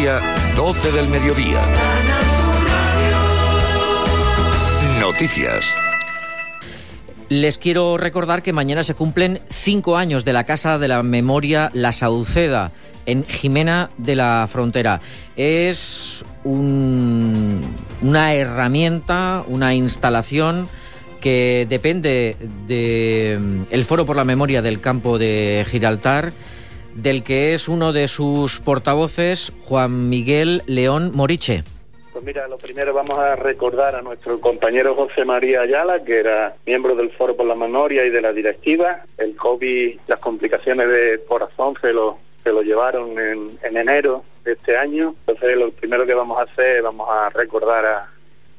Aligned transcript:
12 0.00 0.92
del 0.92 1.08
mediodía. 1.10 1.60
Noticias. 4.98 5.74
Les 7.28 7.58
quiero 7.58 7.98
recordar 7.98 8.42
que 8.42 8.54
mañana 8.54 8.82
se 8.82 8.94
cumplen 8.94 9.40
cinco 9.50 9.98
años 9.98 10.24
de 10.24 10.32
la 10.32 10.44
Casa 10.44 10.78
de 10.78 10.88
la 10.88 11.02
Memoria 11.02 11.70
La 11.74 11.92
Sauceda 11.92 12.72
en 13.04 13.24
Jimena 13.24 13.90
de 13.98 14.16
la 14.16 14.48
Frontera. 14.50 15.02
Es 15.36 16.24
una 16.44 18.32
herramienta, 18.32 19.44
una 19.48 19.74
instalación 19.74 20.66
que 21.20 21.66
depende 21.68 22.38
del 22.66 23.66
el 23.70 23.84
Foro 23.84 24.06
por 24.06 24.16
la 24.16 24.24
Memoria 24.24 24.62
del 24.62 24.80
Campo 24.80 25.18
de 25.18 25.66
Giraltar 25.68 26.32
del 26.94 27.22
que 27.22 27.54
es 27.54 27.68
uno 27.68 27.92
de 27.92 28.08
sus 28.08 28.60
portavoces, 28.60 29.52
Juan 29.64 30.08
Miguel 30.08 30.62
León 30.66 31.12
Moriche. 31.14 31.62
Pues 32.12 32.24
mira, 32.24 32.46
lo 32.48 32.58
primero 32.58 32.92
vamos 32.92 33.18
a 33.18 33.36
recordar 33.36 33.94
a 33.94 34.02
nuestro 34.02 34.40
compañero 34.40 34.94
José 34.94 35.24
María 35.24 35.62
Ayala, 35.62 36.04
que 36.04 36.18
era 36.18 36.54
miembro 36.66 36.94
del 36.94 37.10
Foro 37.12 37.36
por 37.36 37.46
la 37.46 37.54
Memoria 37.54 38.04
y 38.04 38.10
de 38.10 38.20
la 38.20 38.32
directiva. 38.32 39.04
El 39.16 39.36
COVID, 39.36 40.00
las 40.06 40.18
complicaciones 40.18 40.88
de 40.88 41.22
corazón 41.26 41.74
se 41.80 41.92
lo, 41.92 42.18
se 42.42 42.50
lo 42.50 42.62
llevaron 42.62 43.18
en, 43.18 43.58
en 43.62 43.76
enero 43.76 44.24
de 44.44 44.52
este 44.52 44.76
año. 44.76 45.14
Entonces 45.26 45.56
lo 45.56 45.70
primero 45.70 46.04
que 46.04 46.14
vamos 46.14 46.38
a 46.38 46.42
hacer, 46.42 46.82
vamos 46.82 47.08
a 47.08 47.30
recordar 47.30 47.86
a, 47.86 48.08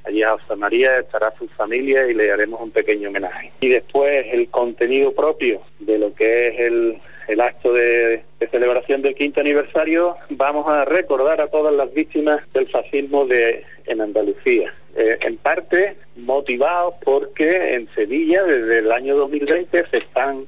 allí 0.06 0.24
a 0.24 0.38
José 0.38 0.56
María, 0.56 1.00
estará 1.00 1.34
su 1.38 1.48
familia 1.50 2.08
y 2.08 2.14
le 2.14 2.32
haremos 2.32 2.62
un 2.62 2.72
pequeño 2.72 3.10
homenaje. 3.10 3.52
Y 3.60 3.70
después 3.70 4.26
el 4.32 4.50
contenido 4.50 5.12
propio 5.14 5.62
de 5.80 5.98
lo 5.98 6.14
que 6.14 6.48
es 6.48 6.60
el, 6.60 6.98
el 7.28 7.42
acto 7.42 7.74
de, 7.74 8.24
celebración 8.52 9.02
del 9.02 9.16
quinto 9.16 9.40
aniversario, 9.40 10.18
vamos 10.30 10.68
a 10.68 10.84
recordar 10.84 11.40
a 11.40 11.48
todas 11.48 11.74
las 11.74 11.94
víctimas 11.94 12.42
del 12.54 12.68
fascismo 12.68 13.26
de, 13.26 13.64
en 13.86 14.02
Andalucía. 14.02 14.74
Eh, 14.96 15.18
en 15.22 15.38
parte 15.38 15.96
motivados 16.18 16.96
porque 17.06 17.76
en 17.76 17.88
Sevilla, 17.96 18.44
desde 18.44 18.80
el 18.80 18.92
año 18.92 19.16
2020, 19.16 19.86
se 19.90 19.98
están 19.98 20.46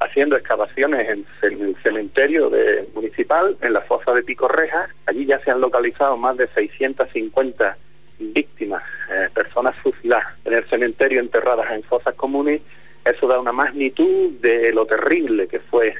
haciendo 0.00 0.36
excavaciones 0.36 1.08
en, 1.08 1.26
el 1.42 1.76
cementerio 1.82 2.50
de, 2.50 2.86
municipal, 2.94 3.56
en 3.62 3.72
la 3.72 3.80
fosa 3.80 4.12
de 4.12 4.22
Picorreja. 4.22 4.88
Allí 5.06 5.24
ya 5.24 5.38
se 5.40 5.50
han 5.50 5.62
localizado 5.62 6.18
más 6.18 6.36
de 6.36 6.46
650 6.48 7.76
víctimas, 8.18 8.82
eh, 9.10 9.28
personas 9.34 9.74
fusiladas 9.76 10.26
en 10.44 10.54
el 10.54 10.65
cementerio 10.76 11.20
enterradas 11.20 11.70
en 11.70 11.82
fosas 11.82 12.14
comunes. 12.14 12.60
Eso 13.04 13.26
da 13.26 13.40
una 13.40 13.52
magnitud 13.52 14.30
de 14.40 14.72
lo 14.72 14.84
terrible 14.84 15.48
que 15.48 15.60
fue 15.60 15.94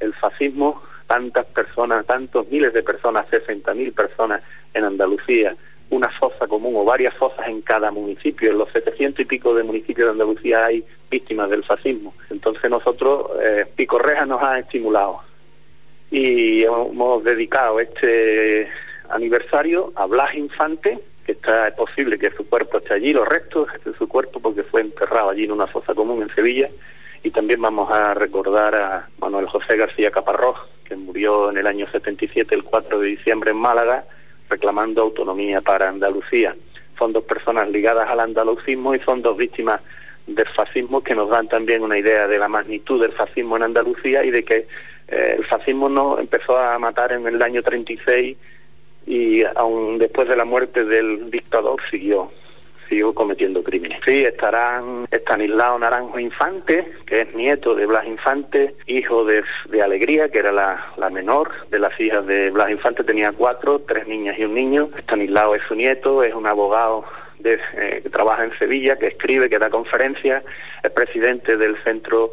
el 0.00 0.12
fascismo, 0.14 0.82
tantas 1.06 1.46
personas, 1.46 2.04
tantos 2.04 2.50
miles 2.50 2.72
de 2.72 2.82
personas, 2.82 3.26
60.000 3.30 3.94
personas 3.94 4.42
en 4.74 4.84
Andalucía, 4.84 5.54
una 5.90 6.08
fosa 6.08 6.48
común 6.48 6.74
o 6.76 6.84
varias 6.84 7.14
fosas 7.14 7.46
en 7.46 7.60
cada 7.60 7.92
municipio. 7.92 8.50
En 8.50 8.58
los 8.58 8.70
700 8.72 9.20
y 9.20 9.24
pico 9.24 9.54
de 9.54 9.62
municipios 9.62 10.06
de 10.06 10.12
Andalucía 10.12 10.64
hay 10.64 10.84
víctimas 11.08 11.48
del 11.48 11.62
fascismo. 11.62 12.12
Entonces 12.30 12.68
nosotros, 12.68 13.30
eh, 13.40 13.66
Picorreja 13.76 14.26
nos 14.26 14.42
ha 14.42 14.58
estimulado 14.58 15.20
y 16.10 16.62
hemos 16.64 17.22
dedicado 17.22 17.78
este 17.78 18.68
aniversario 19.10 19.92
a 19.94 20.06
Blas 20.06 20.34
Infante, 20.34 20.98
que 21.26 21.32
está 21.32 21.66
es 21.66 21.74
posible 21.74 22.18
que 22.18 22.30
su 22.30 22.48
cuerpo 22.48 22.78
esté 22.78 22.94
allí, 22.94 23.12
los 23.12 23.26
restos 23.26 23.68
de 23.84 23.92
su 23.94 24.06
cuerpo, 24.06 24.38
porque 24.38 24.62
fue 24.62 24.82
enterrado 24.82 25.30
allí 25.30 25.44
en 25.44 25.50
una 25.50 25.66
fosa 25.66 25.92
común 25.92 26.22
en 26.22 26.32
Sevilla, 26.32 26.70
y 27.24 27.30
también 27.30 27.60
vamos 27.60 27.90
a 27.90 28.14
recordar 28.14 28.76
a 28.76 29.08
Manuel 29.18 29.46
José 29.46 29.76
García 29.76 30.12
Caparrós, 30.12 30.56
que 30.84 30.94
murió 30.94 31.50
en 31.50 31.58
el 31.58 31.66
año 31.66 31.90
77, 31.90 32.54
el 32.54 32.62
4 32.62 33.00
de 33.00 33.08
diciembre 33.08 33.50
en 33.50 33.56
Málaga, 33.56 34.04
reclamando 34.48 35.02
autonomía 35.02 35.60
para 35.60 35.88
Andalucía. 35.88 36.54
Son 36.96 37.12
dos 37.12 37.24
personas 37.24 37.68
ligadas 37.70 38.08
al 38.08 38.20
andalucismo 38.20 38.94
y 38.94 39.00
son 39.00 39.20
dos 39.20 39.36
víctimas 39.36 39.80
del 40.28 40.46
fascismo 40.46 41.02
que 41.02 41.16
nos 41.16 41.28
dan 41.28 41.48
también 41.48 41.82
una 41.82 41.98
idea 41.98 42.28
de 42.28 42.38
la 42.38 42.46
magnitud 42.46 43.00
del 43.00 43.12
fascismo 43.12 43.56
en 43.56 43.64
Andalucía 43.64 44.24
y 44.24 44.30
de 44.30 44.44
que 44.44 44.68
eh, 45.08 45.34
el 45.38 45.44
fascismo 45.44 45.88
no 45.88 46.20
empezó 46.20 46.56
a 46.56 46.78
matar 46.78 47.12
en 47.12 47.26
el 47.26 47.42
año 47.42 47.62
36 47.62 48.36
y 49.06 49.44
aún 49.54 49.98
después 49.98 50.28
de 50.28 50.36
la 50.36 50.44
muerte 50.44 50.84
del 50.84 51.30
dictador 51.30 51.80
siguió 51.90 52.30
siguió 52.88 53.14
cometiendo 53.14 53.62
crímenes. 53.62 53.98
Sí, 54.04 54.22
estarán 54.22 55.06
Estanislao 55.10 55.78
Naranjo 55.78 56.18
Infante, 56.18 56.92
que 57.06 57.22
es 57.22 57.34
nieto 57.34 57.74
de 57.74 57.86
Blas 57.86 58.06
Infante, 58.06 58.76
hijo 58.86 59.24
de, 59.24 59.42
de 59.68 59.82
Alegría, 59.82 60.28
que 60.28 60.38
era 60.38 60.52
la, 60.52 60.92
la, 60.96 61.10
menor 61.10 61.50
de 61.70 61.78
las 61.78 61.98
hijas 62.00 62.26
de 62.26 62.50
Blas 62.50 62.70
Infante, 62.70 63.04
tenía 63.04 63.32
cuatro, 63.32 63.80
tres 63.80 64.06
niñas 64.06 64.38
y 64.38 64.44
un 64.44 64.54
niño. 64.54 64.90
Estanislao 64.96 65.54
es 65.54 65.62
su 65.66 65.74
nieto, 65.74 66.22
es 66.22 66.34
un 66.34 66.46
abogado 66.46 67.04
de, 67.38 67.58
eh, 67.76 68.00
que 68.02 68.10
trabaja 68.10 68.44
en 68.44 68.56
Sevilla, 68.58 68.96
que 68.96 69.08
escribe, 69.08 69.48
que 69.48 69.58
da 69.58 69.70
conferencias, 69.70 70.44
es 70.82 70.90
presidente 70.90 71.56
del 71.56 71.76
Centro 71.82 72.32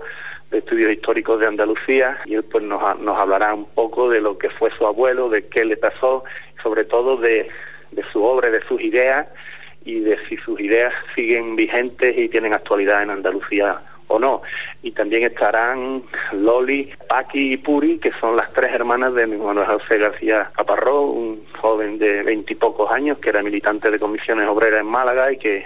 Estudios 0.54 0.92
Históricos 0.92 1.40
de 1.40 1.48
Andalucía 1.48 2.20
y 2.26 2.36
él 2.36 2.44
pues 2.44 2.64
nos, 2.64 3.00
nos 3.00 3.18
hablará 3.18 3.54
un 3.54 3.66
poco 3.66 4.10
de 4.10 4.22
lo 4.22 4.38
que 4.38 4.50
fue 4.50 4.72
su 4.78 4.86
abuelo, 4.86 5.30
de 5.30 5.48
qué 5.48 5.66
le 5.66 5.78
pasó, 5.78 6.24
sobre 6.62 6.86
todo 6.86 7.18
de, 7.18 7.50
de 7.92 8.04
su 8.12 8.24
obra, 8.24 8.50
de 8.50 8.62
sus 8.64 8.82
ideas 8.82 9.28
y 9.86 10.00
de 10.00 10.18
si 10.28 10.38
sus 10.38 10.60
ideas 10.60 10.94
siguen 11.16 11.56
vigentes 11.56 12.18
y 12.18 12.30
tienen 12.30 12.54
actualidad 12.54 13.04
en 13.04 13.10
Andalucía 13.10 13.80
o 14.08 14.20
no. 14.20 14.42
Y 14.82 14.92
también 14.92 15.24
estarán 15.24 16.04
Loli, 16.34 16.92
Paqui 17.08 17.54
y 17.54 17.58
Puri, 17.58 18.00
que 18.00 18.12
son 18.20 18.36
las 18.36 18.52
tres 18.54 18.74
hermanas 18.74 19.14
de 19.14 19.28
mi 19.28 19.38
Manuel 19.38 19.68
José 19.68 19.98
García 19.98 20.52
Caparró, 20.56 21.02
un 21.04 21.44
joven 21.60 21.98
de 21.98 22.24
veintipocos 22.24 22.92
años 22.92 23.18
que 23.20 23.30
era 23.30 23.44
militante 23.44 23.90
de 23.90 24.00
comisiones 24.00 24.48
obreras 24.48 24.82
en 24.82 24.88
Málaga 24.88 25.32
y 25.32 25.38
que, 25.38 25.66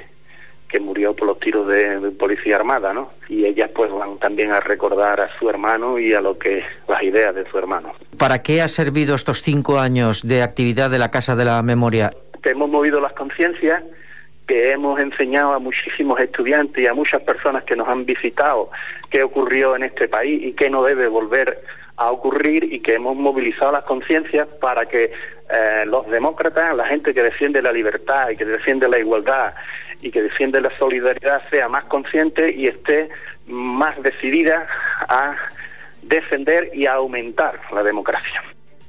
que 0.69 0.79
murió 0.79 1.15
por 1.15 1.27
los 1.27 1.39
tiros 1.39 1.67
de, 1.67 2.11
policía 2.17 2.57
armada, 2.57 2.93
¿no? 2.93 3.11
Y 3.29 3.45
ellas 3.45 3.69
pues 3.73 3.91
van 3.91 4.17
también 4.17 4.51
a 4.51 4.59
recordar 4.59 5.21
a 5.21 5.29
su 5.39 5.49
hermano 5.49 5.97
y 5.97 6.13
a 6.13 6.21
lo 6.21 6.37
que 6.37 6.63
las 6.87 7.01
ideas 7.03 7.33
de 7.35 7.49
su 7.49 7.57
hermano. 7.57 7.93
¿Para 8.17 8.41
qué 8.41 8.61
ha 8.61 8.67
servido 8.67 9.15
estos 9.15 9.41
cinco 9.41 9.79
años 9.79 10.27
de 10.27 10.41
actividad 10.41 10.89
de 10.89 10.99
la 10.99 11.09
Casa 11.09 11.35
de 11.35 11.45
la 11.45 11.61
Memoria? 11.61 12.11
Que 12.41 12.51
hemos 12.51 12.69
movido 12.69 12.99
las 12.99 13.13
conciencias 13.13 13.83
que 14.45 14.71
hemos 14.71 14.99
enseñado 14.99 15.53
a 15.53 15.59
muchísimos 15.59 16.19
estudiantes 16.19 16.81
y 16.81 16.87
a 16.87 16.93
muchas 16.93 17.21
personas 17.21 17.65
que 17.65 17.75
nos 17.75 17.87
han 17.87 18.05
visitado 18.05 18.71
qué 19.09 19.23
ocurrió 19.23 19.75
en 19.75 19.83
este 19.83 20.07
país 20.07 20.41
y 20.41 20.53
qué 20.53 20.69
no 20.69 20.83
debe 20.83 21.07
volver 21.07 21.61
a 21.97 22.11
ocurrir 22.11 22.63
y 22.71 22.79
que 22.79 22.95
hemos 22.95 23.17
movilizado 23.17 23.71
las 23.71 23.83
conciencias 23.83 24.47
para 24.61 24.85
que 24.85 25.11
eh, 25.49 25.85
los 25.85 26.09
demócratas, 26.09 26.75
la 26.75 26.85
gente 26.85 27.13
que 27.13 27.23
defiende 27.23 27.61
la 27.61 27.71
libertad 27.71 28.29
y 28.29 28.37
que 28.37 28.45
defiende 28.45 28.87
la 28.87 28.99
igualdad 28.99 29.53
y 30.01 30.11
que 30.11 30.21
defiende 30.21 30.61
la 30.61 30.75
solidaridad 30.77 31.41
sea 31.49 31.67
más 31.67 31.85
consciente 31.85 32.53
y 32.53 32.67
esté 32.67 33.09
más 33.47 34.01
decidida 34.01 34.67
a 35.07 35.35
defender 36.01 36.69
y 36.73 36.85
a 36.85 36.93
aumentar 36.93 37.59
la 37.71 37.83
democracia. 37.83 38.43